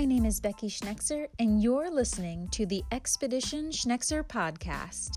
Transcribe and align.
My 0.00 0.06
name 0.06 0.24
is 0.24 0.40
Becky 0.40 0.68
Schnekser, 0.70 1.26
and 1.38 1.62
you're 1.62 1.90
listening 1.90 2.48
to 2.52 2.64
the 2.64 2.82
Expedition 2.90 3.68
Schnekser 3.68 4.26
podcast. 4.26 5.10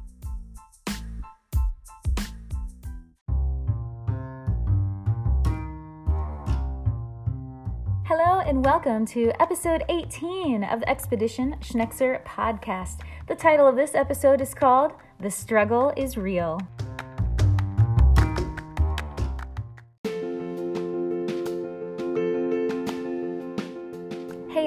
Hello, 8.06 8.42
and 8.42 8.66
welcome 8.66 9.06
to 9.06 9.32
episode 9.42 9.86
18 9.88 10.66
of 10.66 10.82
the 10.82 10.90
Expedition 10.90 11.56
Schnekser 11.62 12.22
podcast. 12.26 12.98
The 13.30 13.36
title 13.36 13.66
of 13.66 13.78
this 13.78 13.96
episode 13.96 14.42
is 14.42 14.54
called 14.54 14.92
The 15.18 15.32
Struggle 15.32 15.94
is 15.96 16.18
Real. 16.18 16.60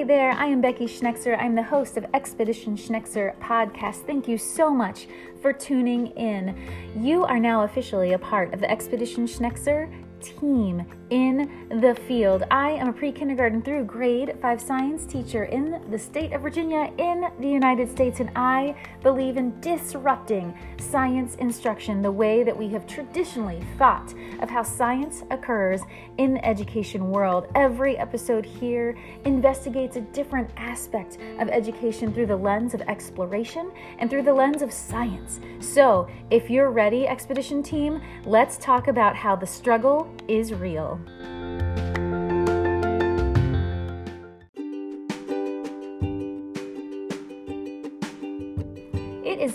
There, 0.07 0.31
I 0.31 0.45
am 0.45 0.61
Becky 0.61 0.85
Schnekser. 0.85 1.37
I'm 1.37 1.53
the 1.53 1.63
host 1.63 1.97
of 1.97 2.05
Expedition 2.13 2.77
Schnekser 2.77 3.37
podcast. 3.39 4.05
Thank 4.05 4.25
you 4.25 4.37
so 4.37 4.69
much 4.73 5.05
for 5.41 5.51
tuning 5.51 6.07
in. 6.15 6.55
You 6.95 7.25
are 7.25 7.41
now 7.41 7.63
officially 7.63 8.13
a 8.13 8.17
part 8.17 8.53
of 8.53 8.61
the 8.61 8.71
Expedition 8.71 9.27
Schnekser 9.27 9.91
team 10.21 10.85
in 11.09 11.67
the 11.81 11.95
field. 12.07 12.43
I 12.51 12.71
am 12.71 12.89
a 12.89 12.93
pre 12.93 13.11
kindergarten 13.11 13.61
through 13.61 13.85
grade 13.85 14.37
five 14.41 14.61
science 14.61 15.05
teacher 15.05 15.45
in 15.45 15.81
the 15.89 15.97
state 15.97 16.33
of 16.33 16.41
Virginia 16.41 16.91
in 16.97 17.25
the 17.39 17.47
United 17.47 17.89
States, 17.89 18.19
and 18.19 18.29
I 18.35 18.75
believe 19.03 19.37
in 19.37 19.59
disrupting 19.61 20.57
science 20.79 21.35
instruction 21.35 22.01
the 22.01 22.11
way 22.11 22.43
that 22.43 22.55
we 22.55 22.69
have 22.69 22.85
traditionally 22.87 23.61
thought 23.77 24.13
of 24.41 24.49
how 24.49 24.63
science 24.63 25.23
occurs 25.31 25.81
in 26.17 26.35
the 26.35 26.45
education 26.45 27.09
world. 27.09 27.47
Every 27.55 27.97
episode 27.97 28.45
here 28.45 28.97
investigates 29.25 29.95
a 29.95 30.01
different 30.01 30.49
aspect 30.57 31.17
of 31.39 31.49
education 31.49 32.13
through 32.13 32.27
the 32.27 32.35
lens 32.35 32.73
of 32.73 32.81
exploration 32.81 33.71
and 33.99 34.09
through 34.09 34.23
the 34.23 34.33
lens 34.33 34.61
of 34.61 34.71
science. 34.71 35.39
So, 35.59 36.07
if 36.29 36.49
you're 36.49 36.71
ready, 36.71 37.07
Expedition 37.07 37.63
Team, 37.63 38.01
let's 38.25 38.57
talk 38.57 38.87
about 38.87 39.15
how 39.15 39.35
the 39.35 39.47
struggle 39.47 40.06
is 40.27 40.53
real. 40.53 40.99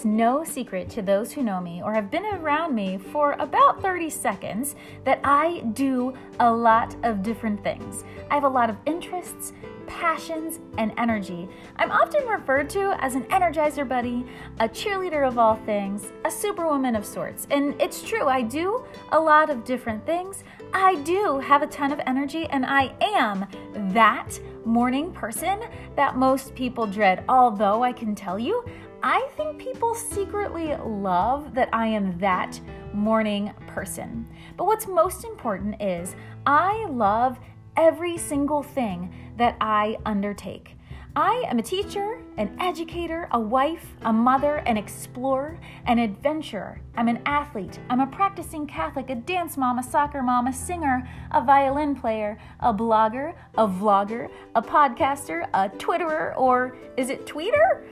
No 0.04 0.44
secret 0.44 0.88
to 0.90 1.02
those 1.02 1.32
who 1.32 1.42
know 1.42 1.60
me 1.60 1.82
or 1.82 1.92
have 1.92 2.10
been 2.10 2.26
around 2.26 2.74
me 2.74 2.98
for 2.98 3.32
about 3.38 3.82
30 3.82 4.10
seconds 4.10 4.74
that 5.04 5.20
I 5.24 5.60
do 5.72 6.14
a 6.40 6.52
lot 6.52 6.94
of 7.04 7.22
different 7.22 7.62
things. 7.62 8.04
I 8.30 8.34
have 8.34 8.44
a 8.44 8.48
lot 8.48 8.70
of 8.70 8.76
interests, 8.86 9.52
passions, 9.86 10.60
and 10.78 10.92
energy. 10.96 11.48
I'm 11.76 11.90
often 11.90 12.26
referred 12.26 12.70
to 12.70 12.96
as 13.02 13.14
an 13.14 13.24
energizer 13.24 13.86
buddy, 13.86 14.24
a 14.60 14.68
cheerleader 14.68 15.26
of 15.26 15.38
all 15.38 15.56
things, 15.66 16.12
a 16.24 16.30
superwoman 16.30 16.96
of 16.96 17.04
sorts. 17.04 17.46
And 17.50 17.80
it's 17.80 18.02
true, 18.02 18.26
I 18.26 18.42
do 18.42 18.84
a 19.10 19.20
lot 19.20 19.50
of 19.50 19.64
different 19.64 20.04
things. 20.06 20.44
I 20.72 20.94
do 21.02 21.38
have 21.38 21.62
a 21.62 21.66
ton 21.66 21.92
of 21.92 22.00
energy, 22.06 22.46
and 22.46 22.64
I 22.64 22.94
am 23.00 23.46
that 23.92 24.38
morning 24.64 25.12
person 25.12 25.60
that 25.96 26.16
most 26.16 26.54
people 26.54 26.86
dread. 26.86 27.24
Although 27.28 27.82
I 27.82 27.92
can 27.92 28.14
tell 28.14 28.38
you, 28.38 28.64
I 29.02 29.28
think 29.36 29.58
people 29.58 29.96
secretly 29.96 30.76
love 30.76 31.54
that 31.54 31.68
I 31.72 31.88
am 31.88 32.18
that 32.18 32.60
morning 32.92 33.52
person. 33.66 34.28
But 34.56 34.66
what's 34.66 34.86
most 34.86 35.24
important 35.24 35.82
is 35.82 36.14
I 36.46 36.86
love 36.86 37.40
every 37.76 38.16
single 38.16 38.62
thing 38.62 39.12
that 39.38 39.56
I 39.60 39.98
undertake. 40.06 40.76
I 41.16 41.44
am 41.48 41.58
a 41.58 41.62
teacher, 41.62 42.22
an 42.38 42.56
educator, 42.58 43.28
a 43.32 43.40
wife, 43.40 43.86
a 44.02 44.12
mother, 44.12 44.56
an 44.66 44.78
explorer, 44.78 45.58
an 45.84 45.98
adventurer. 45.98 46.80
I'm 46.96 47.08
an 47.08 47.20
athlete. 47.26 47.80
I'm 47.90 48.00
a 48.00 48.06
practicing 48.06 48.66
Catholic, 48.66 49.10
a 49.10 49.16
dance 49.16 49.58
mom, 49.58 49.78
a 49.78 49.82
soccer 49.82 50.22
mom, 50.22 50.46
a 50.46 50.52
singer, 50.52 51.06
a 51.32 51.44
violin 51.44 51.96
player, 51.96 52.38
a 52.60 52.72
blogger, 52.72 53.34
a 53.58 53.66
vlogger, 53.66 54.30
a 54.54 54.62
podcaster, 54.62 55.46
a 55.52 55.68
Twitterer, 55.70 56.34
or 56.38 56.76
is 56.96 57.10
it 57.10 57.26
tweeter? 57.26 57.82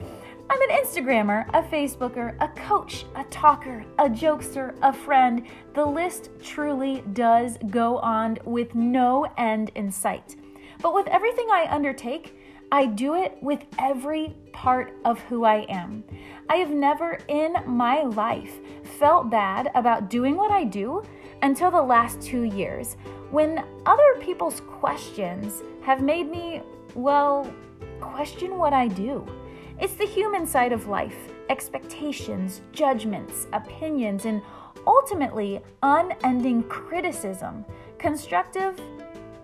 I'm 0.53 0.61
an 0.63 0.85
Instagrammer, 0.85 1.49
a 1.51 1.63
Facebooker, 1.63 2.35
a 2.41 2.49
coach, 2.49 3.07
a 3.15 3.23
talker, 3.31 3.85
a 4.01 4.09
jokester, 4.09 4.75
a 4.83 4.93
friend. 4.93 5.47
The 5.75 5.87
list 5.87 6.31
truly 6.43 7.05
does 7.13 7.57
go 7.71 7.99
on 7.99 8.37
with 8.45 8.75
no 8.75 9.33
end 9.39 9.71
in 9.77 9.93
sight. 9.93 10.35
But 10.83 10.93
with 10.93 11.07
everything 11.07 11.47
I 11.53 11.69
undertake, 11.71 12.37
I 12.73 12.87
do 12.87 13.15
it 13.15 13.39
with 13.41 13.63
every 13.79 14.35
part 14.53 14.93
of 15.05 15.21
who 15.21 15.45
I 15.45 15.67
am. 15.69 16.03
I 16.49 16.57
have 16.57 16.73
never 16.73 17.21
in 17.29 17.55
my 17.65 18.03
life 18.03 18.59
felt 18.99 19.31
bad 19.31 19.71
about 19.77 20.11
doing 20.11 20.35
what 20.35 20.51
I 20.51 20.65
do 20.65 21.05
until 21.43 21.71
the 21.71 21.81
last 21.81 22.21
two 22.21 22.43
years, 22.43 22.97
when 23.31 23.65
other 23.87 24.17
people's 24.21 24.63
questions 24.63 25.63
have 25.83 26.03
made 26.03 26.29
me, 26.29 26.61
well, 26.97 27.49
question 28.01 28.59
what 28.59 28.73
I 28.73 28.89
do. 28.89 29.25
It's 29.81 29.95
the 29.95 30.05
human 30.05 30.47
side 30.47 30.73
of 30.73 30.89
life 30.89 31.17
expectations, 31.49 32.61
judgments, 32.71 33.47
opinions, 33.55 34.27
and 34.27 34.43
ultimately 34.87 35.63
unending 35.83 36.65
criticism, 36.65 37.65
constructive 37.99 38.79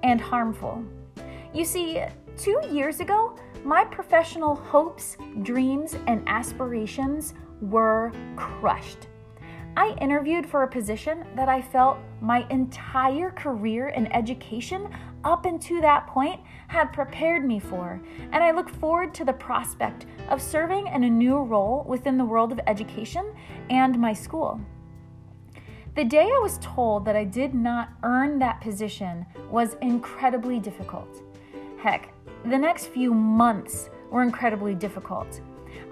and 0.03 0.21
harmful. 0.21 0.85
You 1.55 1.65
see, 1.65 2.03
two 2.37 2.61
years 2.71 3.01
ago, 3.01 3.35
my 3.65 3.85
professional 3.87 4.57
hopes, 4.57 5.17
dreams, 5.43 5.97
and 6.07 6.23
aspirations 6.29 7.33
were 7.63 8.13
crushed. 8.37 9.09
I 9.77 9.95
interviewed 10.01 10.47
for 10.47 10.63
a 10.63 10.69
position 10.69 11.27
that 11.35 11.51
I 11.51 11.61
felt 11.61 11.99
my 12.23 12.47
entire 12.49 13.31
career 13.31 13.89
in 13.89 14.11
education 14.11 14.89
up 15.23 15.45
until 15.45 15.83
that 15.83 16.07
point 16.07 16.41
had 16.69 16.95
prepared 16.95 17.45
me 17.45 17.59
for, 17.61 18.01
and 18.33 18.43
I 18.43 18.53
look 18.53 18.71
forward 18.71 19.13
to 19.15 19.25
the 19.27 19.35
prospect 19.35 20.07
of 20.31 20.41
serving 20.41 20.87
in 20.87 21.05
a 21.05 21.11
new 21.11 21.37
role 21.37 21.85
within 21.87 22.17
the 22.17 22.25
world 22.25 22.53
of 22.53 22.61
education 22.67 23.35
and 23.69 23.99
my 23.99 24.15
school. 24.15 24.59
The 25.95 26.05
day 26.05 26.25
I 26.25 26.41
was 26.43 26.59
told 26.63 27.05
that 27.05 27.17
I 27.17 27.25
did 27.25 27.55
not 27.55 27.91
earn 28.03 28.39
that 28.39 28.63
position 28.63 29.27
was 29.51 29.77
incredibly 29.83 30.59
difficult. 30.59 31.23
Heck, 31.79 32.15
the 32.47 32.57
next 32.57 32.87
few 32.87 33.13
months 33.13 33.91
were 34.11 34.23
incredibly 34.23 34.75
difficult. 34.75 35.41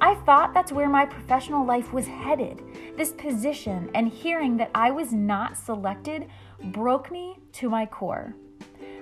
I 0.00 0.14
thought 0.26 0.54
that's 0.54 0.72
where 0.72 0.88
my 0.88 1.06
professional 1.06 1.64
life 1.64 1.92
was 1.92 2.06
headed. 2.06 2.62
This 2.96 3.12
position 3.12 3.90
and 3.94 4.08
hearing 4.08 4.56
that 4.58 4.70
I 4.74 4.90
was 4.90 5.12
not 5.12 5.56
selected 5.56 6.28
broke 6.64 7.10
me 7.10 7.38
to 7.52 7.68
my 7.68 7.86
core. 7.86 8.34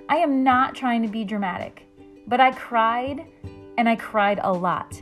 I 0.09 0.17
am 0.17 0.43
not 0.43 0.75
trying 0.75 1.01
to 1.01 1.07
be 1.07 1.23
dramatic, 1.23 1.87
but 2.27 2.39
I 2.39 2.51
cried 2.51 3.25
and 3.77 3.87
I 3.87 3.95
cried 3.95 4.39
a 4.43 4.51
lot. 4.51 5.01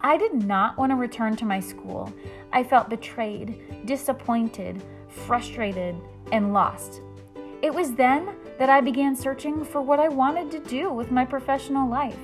I 0.00 0.16
did 0.16 0.34
not 0.34 0.76
want 0.76 0.92
to 0.92 0.96
return 0.96 1.34
to 1.36 1.46
my 1.46 1.60
school. 1.60 2.12
I 2.52 2.62
felt 2.62 2.90
betrayed, 2.90 3.86
disappointed, 3.86 4.82
frustrated, 5.08 5.96
and 6.30 6.52
lost. 6.52 7.00
It 7.62 7.72
was 7.72 7.94
then 7.94 8.36
that 8.58 8.68
I 8.68 8.80
began 8.80 9.16
searching 9.16 9.64
for 9.64 9.80
what 9.80 9.98
I 9.98 10.08
wanted 10.08 10.50
to 10.50 10.60
do 10.60 10.92
with 10.92 11.10
my 11.10 11.24
professional 11.24 11.88
life. 11.88 12.18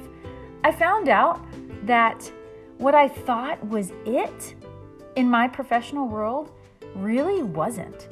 I 0.62 0.72
found 0.72 1.08
out 1.08 1.42
that 1.84 2.30
what 2.80 2.94
I 2.94 3.08
thought 3.08 3.62
was 3.68 3.92
it 4.06 4.54
in 5.14 5.28
my 5.28 5.46
professional 5.46 6.08
world 6.08 6.50
really 6.94 7.42
wasn't. 7.42 8.08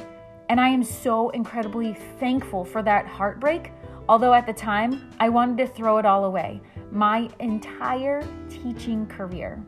And 0.50 0.60
I 0.60 0.68
am 0.68 0.84
so 0.84 1.30
incredibly 1.30 1.94
thankful 2.20 2.66
for 2.66 2.82
that 2.82 3.06
heartbreak, 3.06 3.72
although 4.10 4.34
at 4.34 4.44
the 4.44 4.52
time 4.52 5.10
I 5.18 5.30
wanted 5.30 5.56
to 5.56 5.72
throw 5.72 5.96
it 5.96 6.04
all 6.04 6.26
away 6.26 6.60
my 6.90 7.30
entire 7.40 8.22
teaching 8.50 9.06
career. 9.06 9.58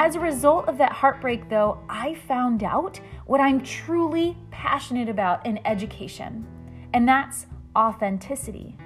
As 0.00 0.16
a 0.16 0.20
result 0.20 0.66
of 0.66 0.76
that 0.78 0.90
heartbreak, 0.90 1.48
though, 1.48 1.78
I 1.88 2.14
found 2.14 2.64
out 2.64 2.98
what 3.26 3.40
I'm 3.40 3.62
truly 3.62 4.36
passionate 4.50 5.08
about 5.08 5.46
in 5.46 5.64
education, 5.64 6.44
and 6.94 7.08
that's 7.08 7.46
authenticity. 7.76 8.76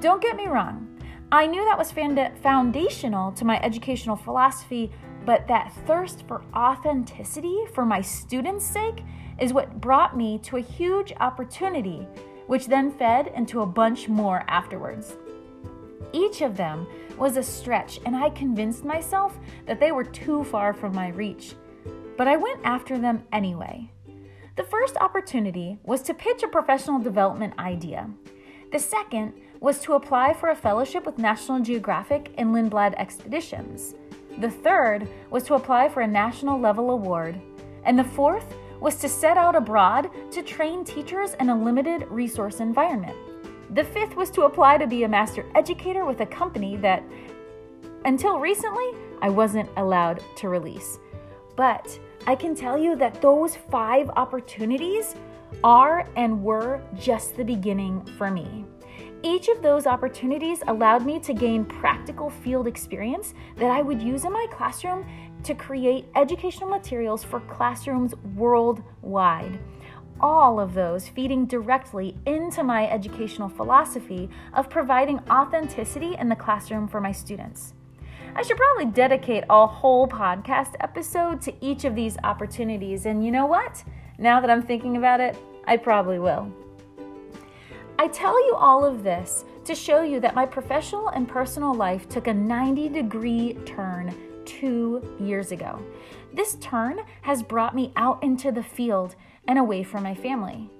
Don't 0.00 0.20
get 0.20 0.34
me 0.34 0.48
wrong, 0.48 0.95
I 1.32 1.46
knew 1.46 1.64
that 1.64 1.78
was 1.78 1.90
foundational 1.90 3.32
to 3.32 3.44
my 3.44 3.60
educational 3.60 4.14
philosophy, 4.14 4.92
but 5.24 5.48
that 5.48 5.72
thirst 5.84 6.24
for 6.28 6.44
authenticity 6.54 7.64
for 7.74 7.84
my 7.84 8.00
students' 8.00 8.64
sake 8.64 9.02
is 9.40 9.52
what 9.52 9.80
brought 9.80 10.16
me 10.16 10.38
to 10.44 10.56
a 10.56 10.60
huge 10.60 11.12
opportunity, 11.18 12.06
which 12.46 12.68
then 12.68 12.92
fed 12.92 13.32
into 13.34 13.62
a 13.62 13.66
bunch 13.66 14.08
more 14.08 14.44
afterwards. 14.46 15.16
Each 16.12 16.42
of 16.42 16.56
them 16.56 16.86
was 17.18 17.36
a 17.36 17.42
stretch, 17.42 17.98
and 18.06 18.14
I 18.14 18.30
convinced 18.30 18.84
myself 18.84 19.36
that 19.66 19.80
they 19.80 19.90
were 19.90 20.04
too 20.04 20.44
far 20.44 20.72
from 20.72 20.94
my 20.94 21.08
reach. 21.08 21.56
But 22.16 22.28
I 22.28 22.36
went 22.36 22.60
after 22.62 22.98
them 22.98 23.24
anyway. 23.32 23.90
The 24.54 24.62
first 24.62 24.96
opportunity 24.98 25.78
was 25.82 26.02
to 26.02 26.14
pitch 26.14 26.44
a 26.44 26.48
professional 26.48 27.00
development 27.00 27.58
idea. 27.58 28.08
The 28.72 28.78
second 28.78 29.34
was 29.60 29.80
to 29.80 29.94
apply 29.94 30.32
for 30.32 30.50
a 30.50 30.56
fellowship 30.56 31.06
with 31.06 31.18
National 31.18 31.60
Geographic 31.60 32.32
and 32.38 32.54
Lindblad 32.54 32.94
Expeditions. 32.96 33.94
The 34.38 34.50
third 34.50 35.08
was 35.30 35.44
to 35.44 35.54
apply 35.54 35.88
for 35.88 36.02
a 36.02 36.06
national 36.06 36.60
level 36.60 36.90
award. 36.90 37.40
And 37.84 37.98
the 37.98 38.04
fourth 38.04 38.54
was 38.80 38.96
to 38.96 39.08
set 39.08 39.38
out 39.38 39.56
abroad 39.56 40.10
to 40.32 40.42
train 40.42 40.84
teachers 40.84 41.34
in 41.40 41.48
a 41.48 41.62
limited 41.62 42.06
resource 42.10 42.60
environment. 42.60 43.16
The 43.74 43.84
fifth 43.84 44.14
was 44.14 44.30
to 44.32 44.42
apply 44.42 44.78
to 44.78 44.86
be 44.86 45.04
a 45.04 45.08
master 45.08 45.44
educator 45.54 46.04
with 46.04 46.20
a 46.20 46.26
company 46.26 46.76
that, 46.78 47.02
until 48.04 48.38
recently, 48.38 48.90
I 49.22 49.30
wasn't 49.30 49.70
allowed 49.76 50.22
to 50.36 50.48
release. 50.48 50.98
But 51.56 51.98
I 52.26 52.34
can 52.34 52.54
tell 52.54 52.76
you 52.76 52.96
that 52.96 53.22
those 53.22 53.56
five 53.56 54.10
opportunities 54.10 55.14
are 55.64 56.06
and 56.16 56.42
were 56.42 56.82
just 56.98 57.36
the 57.36 57.44
beginning 57.44 58.04
for 58.18 58.30
me. 58.30 58.66
Each 59.22 59.48
of 59.48 59.62
those 59.62 59.86
opportunities 59.86 60.62
allowed 60.68 61.04
me 61.04 61.18
to 61.20 61.32
gain 61.32 61.64
practical 61.64 62.30
field 62.30 62.66
experience 62.66 63.34
that 63.56 63.70
I 63.70 63.82
would 63.82 64.00
use 64.00 64.24
in 64.24 64.32
my 64.32 64.46
classroom 64.50 65.06
to 65.42 65.54
create 65.54 66.06
educational 66.14 66.68
materials 66.68 67.24
for 67.24 67.40
classrooms 67.40 68.14
worldwide. 68.34 69.58
All 70.20 70.60
of 70.60 70.74
those 70.74 71.08
feeding 71.08 71.46
directly 71.46 72.16
into 72.26 72.62
my 72.62 72.88
educational 72.88 73.48
philosophy 73.48 74.30
of 74.54 74.70
providing 74.70 75.20
authenticity 75.30 76.16
in 76.18 76.28
the 76.28 76.36
classroom 76.36 76.88
for 76.88 77.00
my 77.00 77.12
students. 77.12 77.74
I 78.34 78.42
should 78.42 78.56
probably 78.56 78.86
dedicate 78.86 79.44
a 79.48 79.66
whole 79.66 80.06
podcast 80.06 80.74
episode 80.80 81.40
to 81.42 81.54
each 81.60 81.84
of 81.84 81.94
these 81.94 82.16
opportunities, 82.22 83.06
and 83.06 83.24
you 83.24 83.30
know 83.30 83.46
what? 83.46 83.82
Now 84.18 84.40
that 84.40 84.50
I'm 84.50 84.62
thinking 84.62 84.96
about 84.96 85.20
it, 85.20 85.36
I 85.66 85.76
probably 85.78 86.18
will. 86.18 86.52
I 87.98 88.08
tell 88.08 88.38
you 88.46 88.54
all 88.54 88.84
of 88.84 89.02
this 89.02 89.44
to 89.64 89.74
show 89.74 90.02
you 90.02 90.20
that 90.20 90.34
my 90.34 90.44
professional 90.44 91.08
and 91.08 91.28
personal 91.28 91.74
life 91.74 92.08
took 92.08 92.26
a 92.26 92.34
90 92.34 92.88
degree 92.90 93.54
turn 93.64 94.14
two 94.44 95.02
years 95.18 95.50
ago. 95.50 95.82
This 96.34 96.56
turn 96.56 97.00
has 97.22 97.42
brought 97.42 97.74
me 97.74 97.92
out 97.96 98.22
into 98.22 98.52
the 98.52 98.62
field 98.62 99.16
and 99.48 99.58
away 99.58 99.82
from 99.82 100.02
my 100.02 100.14
family. 100.14 100.70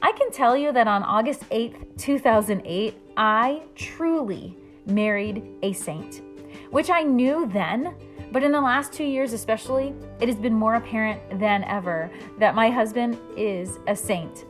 I 0.00 0.12
can 0.12 0.30
tell 0.30 0.56
you 0.56 0.72
that 0.72 0.88
on 0.88 1.02
August 1.02 1.48
8th, 1.50 1.98
2008, 1.98 2.94
I 3.16 3.62
truly 3.74 4.56
married 4.86 5.44
a 5.62 5.72
saint, 5.72 6.22
which 6.70 6.88
I 6.88 7.02
knew 7.02 7.46
then 7.52 7.94
but 8.30 8.42
in 8.42 8.52
the 8.52 8.60
last 8.60 8.92
two 8.92 9.04
years, 9.04 9.32
especially, 9.32 9.94
it 10.20 10.28
has 10.28 10.36
been 10.36 10.54
more 10.54 10.74
apparent 10.74 11.40
than 11.40 11.64
ever 11.64 12.10
that 12.38 12.54
my 12.54 12.68
husband 12.68 13.18
is 13.36 13.78
a 13.86 13.96
saint. 13.96 14.44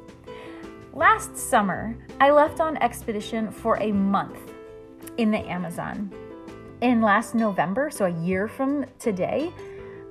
Last 0.95 1.37
summer, 1.37 1.95
I 2.19 2.31
left 2.31 2.61
on 2.61 2.77
expedition 2.79 3.51
for 3.51 3.77
a 3.81 3.93
month 3.93 4.39
in 5.19 5.31
the 5.31 5.39
Amazon. 5.39 6.11
In 6.81 7.03
last 7.03 7.35
November, 7.35 7.91
so 7.91 8.07
a 8.07 8.23
year 8.23 8.49
from 8.49 8.87
today, 8.99 9.53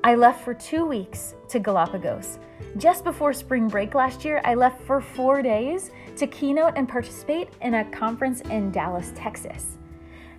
I 0.04 0.16
left 0.16 0.46
for 0.46 0.54
two 0.54 0.86
weeks 0.86 1.34
to 1.50 1.60
Galapagos. 1.60 2.38
Just 2.78 3.04
before 3.04 3.34
spring 3.34 3.68
break 3.68 3.96
last 3.96 4.24
year, 4.24 4.40
I 4.46 4.54
left 4.54 4.82
for 4.84 5.02
four 5.02 5.42
days 5.42 5.90
to 6.16 6.28
keynote 6.28 6.74
and 6.76 6.88
participate 6.88 7.50
in 7.62 7.74
a 7.74 7.86
conference 7.86 8.42
in 8.42 8.72
Dallas, 8.72 9.12
Texas. 9.16 9.78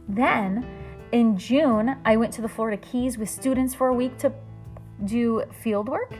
Then 0.09 0.67
in 1.11 1.37
June, 1.37 1.97
I 2.05 2.17
went 2.17 2.33
to 2.35 2.43
the 2.43 2.49
Florida 2.49 2.77
Keys 2.77 3.19
with 3.19 3.29
students 3.29 3.75
for 3.75 3.89
a 3.89 3.95
week 3.95 4.17
to 4.19 4.33
do 5.05 5.43
field 5.63 5.89
work. 5.89 6.15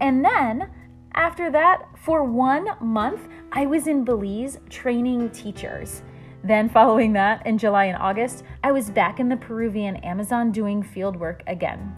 And 0.00 0.24
then 0.24 0.68
after 1.14 1.50
that, 1.50 1.88
for 1.96 2.24
one 2.24 2.66
month, 2.80 3.28
I 3.54 3.66
was 3.66 3.86
in 3.86 4.02
Belize 4.02 4.58
training 4.70 5.28
teachers. 5.28 6.00
Then, 6.42 6.70
following 6.70 7.12
that, 7.12 7.46
in 7.46 7.58
July 7.58 7.84
and 7.84 7.98
August, 7.98 8.44
I 8.64 8.72
was 8.72 8.88
back 8.88 9.20
in 9.20 9.28
the 9.28 9.36
Peruvian 9.36 9.96
Amazon 9.96 10.50
doing 10.52 10.82
field 10.82 11.16
work 11.16 11.42
again. 11.46 11.94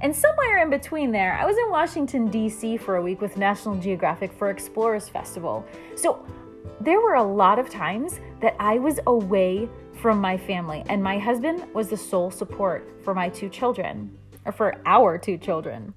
And 0.00 0.14
somewhere 0.14 0.60
in 0.64 0.68
between 0.68 1.12
there, 1.12 1.38
I 1.40 1.46
was 1.46 1.56
in 1.56 1.70
Washington, 1.70 2.28
D.C. 2.28 2.78
for 2.78 2.96
a 2.96 3.02
week 3.02 3.20
with 3.20 3.36
National 3.36 3.76
Geographic 3.76 4.32
for 4.32 4.50
Explorers 4.50 5.08
Festival. 5.08 5.64
So 5.94 6.26
there 6.80 7.00
were 7.00 7.14
a 7.14 7.22
lot 7.22 7.60
of 7.60 7.70
times 7.70 8.18
that 8.40 8.56
I 8.58 8.80
was 8.80 8.98
away 9.06 9.68
from 10.02 10.20
my 10.20 10.36
family, 10.36 10.82
and 10.88 11.00
my 11.00 11.20
husband 11.20 11.72
was 11.72 11.88
the 11.88 11.96
sole 11.96 12.32
support 12.32 13.04
for 13.04 13.14
my 13.14 13.28
two 13.28 13.48
children, 13.48 14.18
or 14.44 14.50
for 14.50 14.74
our 14.84 15.18
two 15.18 15.38
children. 15.38 15.94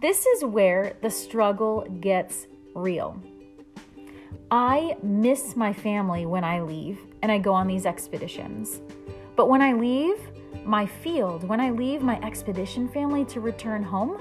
This 0.00 0.24
is 0.24 0.44
where 0.44 0.94
the 1.02 1.10
struggle 1.10 1.84
gets 2.00 2.46
real. 2.76 3.20
I 4.50 4.96
miss 5.02 5.56
my 5.56 5.72
family 5.72 6.24
when 6.24 6.44
I 6.44 6.60
leave 6.60 7.00
and 7.22 7.32
I 7.32 7.38
go 7.38 7.52
on 7.52 7.66
these 7.66 7.84
expeditions. 7.84 8.80
But 9.34 9.48
when 9.48 9.60
I 9.60 9.72
leave 9.72 10.18
my 10.64 10.86
field, 10.86 11.42
when 11.42 11.60
I 11.60 11.70
leave 11.70 12.02
my 12.02 12.20
expedition 12.22 12.88
family 12.88 13.24
to 13.26 13.40
return 13.40 13.82
home, 13.82 14.20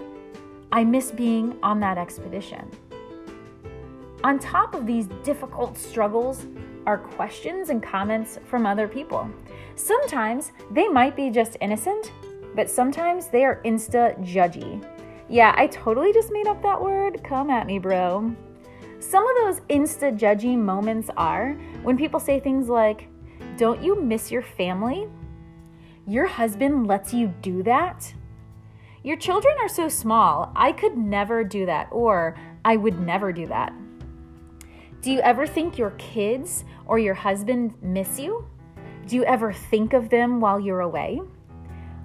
I 0.71 0.83
miss 0.83 1.11
being 1.11 1.57
on 1.61 1.79
that 1.81 1.99
expedition. 1.99 2.71
On 4.23 4.39
top 4.39 4.73
of 4.73 4.87
these 4.87 5.07
difficult 5.23 5.77
struggles 5.77 6.47
are 6.87 6.97
questions 6.97 7.69
and 7.69 7.81
comments 7.83 8.39
from 8.45 8.65
other 8.65 8.87
people. 8.87 9.29
Sometimes 9.75 10.51
they 10.71 10.87
might 10.87 11.15
be 11.15 11.29
just 11.29 11.55
innocent, 11.61 12.11
but 12.55 12.67
sometimes 12.67 13.27
they 13.27 13.45
are 13.45 13.61
insta 13.63 14.17
judgy. 14.25 14.83
Yeah, 15.29 15.53
I 15.55 15.67
totally 15.67 16.11
just 16.13 16.31
made 16.31 16.47
up 16.47 16.63
that 16.63 16.81
word. 16.81 17.23
Come 17.23 17.51
at 17.51 17.67
me, 17.67 17.77
bro. 17.77 18.35
Some 19.09 19.27
of 19.27 19.35
those 19.35 19.61
insta 19.69 20.17
judgy 20.17 20.57
moments 20.57 21.11
are 21.15 21.53
when 21.83 21.95
people 21.95 22.19
say 22.19 22.39
things 22.39 22.69
like, 22.69 23.07
Don't 23.55 23.83
you 23.83 24.01
miss 24.01 24.31
your 24.31 24.41
family? 24.41 25.07
Your 26.07 26.25
husband 26.25 26.87
lets 26.87 27.13
you 27.13 27.27
do 27.43 27.61
that? 27.63 28.11
Your 29.03 29.15
children 29.15 29.55
are 29.61 29.69
so 29.69 29.89
small, 29.89 30.51
I 30.55 30.71
could 30.71 30.97
never 30.97 31.43
do 31.43 31.67
that, 31.67 31.87
or 31.91 32.35
I 32.63 32.77
would 32.77 32.99
never 32.99 33.31
do 33.31 33.45
that. 33.47 33.73
Do 35.01 35.11
you 35.11 35.19
ever 35.19 35.45
think 35.45 35.77
your 35.77 35.91
kids 35.91 36.63
or 36.87 36.97
your 36.97 37.13
husband 37.13 37.75
miss 37.83 38.17
you? 38.19 38.47
Do 39.05 39.15
you 39.17 39.23
ever 39.25 39.53
think 39.53 39.93
of 39.93 40.09
them 40.09 40.39
while 40.39 40.59
you're 40.59 40.79
away? 40.79 41.21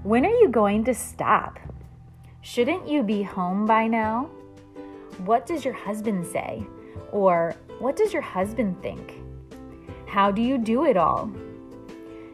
When 0.02 0.26
are 0.26 0.38
you 0.38 0.48
going 0.48 0.84
to 0.84 0.94
stop? 0.94 1.58
Shouldn't 2.42 2.86
you 2.86 3.02
be 3.02 3.22
home 3.22 3.64
by 3.64 3.86
now? 3.86 4.28
What 5.24 5.46
does 5.46 5.64
your 5.64 5.74
husband 5.74 6.26
say? 6.26 6.66
Or 7.12 7.54
what 7.78 7.96
does 7.96 8.12
your 8.12 8.22
husband 8.22 8.82
think? 8.82 9.20
How 10.06 10.30
do 10.30 10.42
you 10.42 10.58
do 10.58 10.84
it 10.84 10.96
all? 10.96 11.30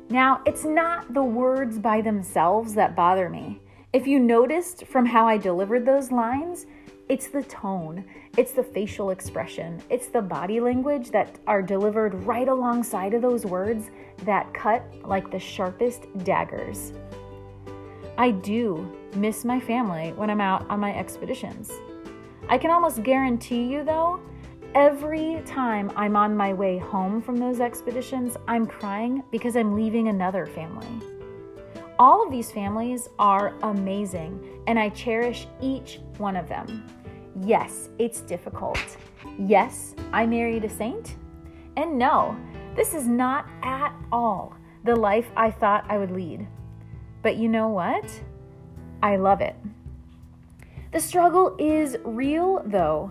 Now, 0.09 0.41
it's 0.47 0.65
not 0.65 1.13
the 1.13 1.23
words 1.23 1.79
by 1.79 2.01
themselves 2.01 2.75
that 2.75 2.95
bother 2.95 3.29
me. 3.29 3.61
If 3.93 4.07
you 4.07 4.19
noticed 4.19 4.87
from 4.87 5.07
how 5.07 5.27
I 5.27 5.37
delivered 5.37 5.85
those 5.85 6.13
lines, 6.13 6.67
it's 7.09 7.29
the 7.29 7.43
tone, 7.43 8.05
it's 8.37 8.53
the 8.53 8.63
facial 8.63 9.11
expression, 9.11 9.81
it's 9.91 10.09
the 10.09 10.21
body 10.21 10.59
language 10.59 11.11
that 11.11 11.39
are 11.47 11.63
delivered 11.63 12.15
right 12.25 12.49
alongside 12.49 13.15
of 13.15 13.23
those 13.23 13.47
words 13.47 13.91
that 14.25 14.53
cut 14.53 14.83
like 15.05 15.31
the 15.31 15.39
sharpest 15.39 16.07
daggers. 16.25 16.93
I 18.19 18.31
do 18.33 18.93
miss 19.15 19.45
my 19.45 19.61
family 19.61 20.13
when 20.15 20.31
I'm 20.31 20.41
out 20.41 20.69
on 20.69 20.81
my 20.81 20.97
expeditions. 20.97 21.71
I 22.49 22.59
can 22.59 22.71
almost 22.71 23.03
guarantee 23.03 23.65
you, 23.65 23.85
though, 23.85 24.21
every 24.75 25.43
time 25.47 25.91
I'm 25.97 26.17
on 26.17 26.37
my 26.37 26.53
way 26.53 26.79
home 26.79 27.23
from 27.23 27.37
those 27.37 27.61
expeditions, 27.61 28.37
I'm 28.49 28.67
crying 28.67 29.23
because 29.31 29.57
I'm 29.57 29.75
leaving 29.75 30.09
another 30.09 30.47
family. 30.47 30.89
All 31.99 32.25
of 32.25 32.31
these 32.31 32.53
families 32.53 33.09
are 33.19 33.55
amazing, 33.63 34.63
and 34.67 34.79
I 34.79 34.91
cherish 34.91 35.47
each 35.61 36.01
one 36.19 36.37
of 36.37 36.49
them. 36.49 36.87
Yes, 37.43 37.89
it's 37.99 38.21
difficult. 38.21 38.79
Yes, 39.39 39.95
I 40.13 40.27
married 40.27 40.65
a 40.65 40.71
saint. 40.71 41.17
And 41.77 41.99
no, 41.99 42.37
this 42.75 42.95
is 42.95 43.07
not 43.07 43.47
at 43.63 43.95
all 44.13 44.55
the 44.85 44.97
life 44.97 45.27
I 45.37 45.51
thought 45.51 45.85
I 45.89 45.99
would 45.99 46.11
lead. 46.11 46.47
But 47.23 47.37
you 47.37 47.49
know 47.49 47.69
what? 47.69 48.09
I 49.03 49.17
love 49.17 49.41
it. 49.41 49.57
The 50.93 51.01
struggle 51.01 51.57
is 51.59 51.97
real, 52.05 52.63
though. 52.65 53.11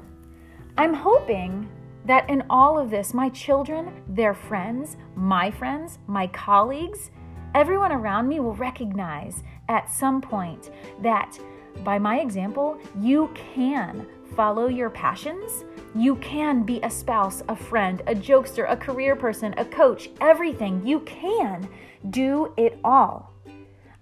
I'm 0.77 0.93
hoping 0.93 1.69
that 2.03 2.29
in 2.29 2.43
all 2.49 2.77
of 2.77 2.89
this, 2.89 3.13
my 3.13 3.29
children, 3.29 4.03
their 4.09 4.33
friends, 4.33 4.97
my 5.15 5.49
friends, 5.49 5.99
my 6.05 6.27
colleagues, 6.27 7.11
everyone 7.53 7.93
around 7.93 8.27
me 8.27 8.41
will 8.41 8.55
recognize 8.55 9.41
at 9.69 9.89
some 9.89 10.21
point 10.21 10.71
that 11.01 11.39
by 11.85 11.97
my 11.97 12.19
example, 12.19 12.77
you 12.99 13.31
can 13.53 14.05
follow 14.35 14.67
your 14.67 14.89
passions, 14.89 15.63
you 15.95 16.17
can 16.17 16.63
be 16.63 16.81
a 16.81 16.89
spouse, 16.89 17.41
a 17.47 17.55
friend, 17.55 18.01
a 18.07 18.13
jokester, 18.13 18.69
a 18.69 18.75
career 18.75 19.15
person, 19.15 19.53
a 19.57 19.63
coach, 19.63 20.09
everything. 20.19 20.85
You 20.85 20.99
can 21.01 21.69
do 22.09 22.53
it 22.57 22.79
all. 22.83 23.33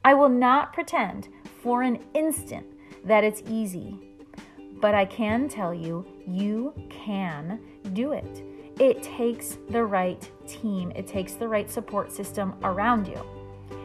I 0.03 0.15
will 0.15 0.29
not 0.29 0.73
pretend 0.73 1.29
for 1.61 1.83
an 1.83 1.99
instant 2.15 2.65
that 3.05 3.23
it's 3.23 3.43
easy, 3.47 4.12
but 4.83 4.93
I 4.93 5.05
can 5.05 5.47
tell 5.47 5.73
you, 5.73 6.05
you 6.27 6.73
can 6.89 7.61
do 7.93 8.11
it. 8.11 8.43
it 8.81 9.01
takes 9.01 9.57
the 9.69 9.81
right 9.81 10.29
team, 10.45 10.91
it 10.93 11.07
takes 11.07 11.35
the 11.35 11.47
right 11.47 11.71
support 11.71 12.11
system 12.11 12.55
around 12.63 13.07
you. 13.07 13.21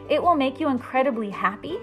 It 0.09 0.21
will 0.21 0.35
make 0.35 0.59
you 0.59 0.67
incredibly 0.67 1.29
happy. 1.29 1.77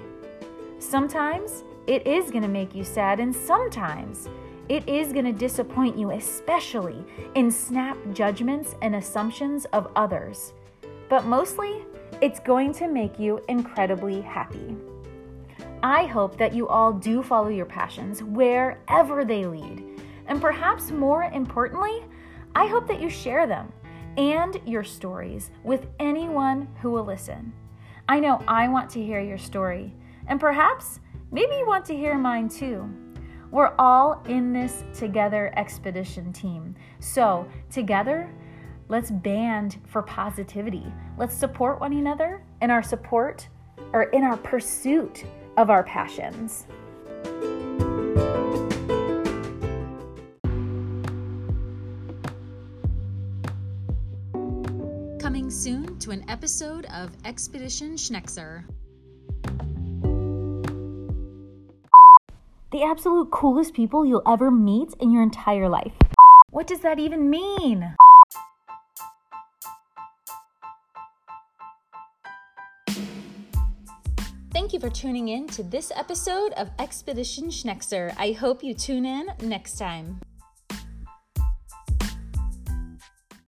Sometimes 0.80 1.64
it 1.86 2.06
is 2.06 2.30
going 2.30 2.42
to 2.42 2.48
make 2.48 2.74
you 2.74 2.84
sad, 2.84 3.18
and 3.18 3.34
sometimes 3.34 4.28
it 4.68 4.86
is 4.86 5.14
going 5.14 5.24
to 5.24 5.32
disappoint 5.32 5.96
you, 5.96 6.10
especially 6.10 7.02
in 7.34 7.50
snap 7.50 7.96
judgments 8.12 8.74
and 8.82 8.96
assumptions 8.96 9.64
of 9.72 9.90
others. 9.96 10.52
But 11.08 11.24
mostly, 11.24 11.86
it's 12.20 12.40
going 12.40 12.74
to 12.74 12.86
make 12.86 13.18
you 13.18 13.40
incredibly 13.48 14.20
happy. 14.20 14.76
I 15.86 16.06
hope 16.06 16.36
that 16.38 16.52
you 16.52 16.66
all 16.66 16.92
do 16.92 17.22
follow 17.22 17.46
your 17.46 17.64
passions 17.64 18.20
wherever 18.20 19.24
they 19.24 19.46
lead. 19.46 19.84
And 20.26 20.40
perhaps 20.40 20.90
more 20.90 21.30
importantly, 21.32 22.02
I 22.56 22.66
hope 22.66 22.88
that 22.88 23.00
you 23.00 23.08
share 23.08 23.46
them 23.46 23.72
and 24.16 24.60
your 24.66 24.82
stories 24.82 25.52
with 25.62 25.86
anyone 26.00 26.66
who 26.82 26.90
will 26.90 27.04
listen. 27.04 27.52
I 28.08 28.18
know 28.18 28.42
I 28.48 28.66
want 28.66 28.90
to 28.90 29.04
hear 29.04 29.20
your 29.20 29.38
story, 29.38 29.94
and 30.26 30.40
perhaps 30.40 30.98
maybe 31.30 31.54
you 31.54 31.66
want 31.68 31.84
to 31.84 31.96
hear 31.96 32.18
mine 32.18 32.48
too. 32.48 32.92
We're 33.52 33.76
all 33.78 34.24
in 34.26 34.52
this 34.52 34.82
together 34.92 35.52
expedition 35.56 36.32
team. 36.32 36.74
So, 36.98 37.46
together, 37.70 38.28
let's 38.88 39.12
band 39.12 39.76
for 39.86 40.02
positivity. 40.02 40.92
Let's 41.16 41.36
support 41.36 41.78
one 41.78 41.92
another 41.92 42.42
in 42.60 42.72
our 42.72 42.82
support 42.82 43.46
or 43.92 44.04
in 44.10 44.24
our 44.24 44.36
pursuit 44.36 45.24
of 45.56 45.70
our 45.70 45.82
passions. 45.82 46.66
Coming 55.20 55.50
soon 55.50 55.98
to 55.98 56.10
an 56.10 56.24
episode 56.28 56.86
of 56.86 57.10
Expedition 57.24 57.96
Schnekser. 57.96 58.64
The 62.72 62.82
absolute 62.84 63.30
coolest 63.30 63.74
people 63.74 64.04
you'll 64.04 64.22
ever 64.26 64.50
meet 64.50 64.92
in 65.00 65.10
your 65.10 65.22
entire 65.22 65.68
life. 65.68 65.94
What 66.50 66.66
does 66.66 66.80
that 66.80 66.98
even 66.98 67.30
mean? 67.30 67.96
Thank 74.66 74.82
you 74.82 74.90
for 74.90 74.92
tuning 74.92 75.28
in 75.28 75.46
to 75.50 75.62
this 75.62 75.92
episode 75.94 76.52
of 76.54 76.68
Expedition 76.80 77.50
Schnekser. 77.50 78.12
I 78.18 78.32
hope 78.32 78.64
you 78.64 78.74
tune 78.74 79.06
in 79.06 79.28
next 79.40 79.78
time. 79.78 80.18